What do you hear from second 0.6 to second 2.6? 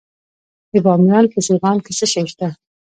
د بامیان په سیغان کې څه شی شته؟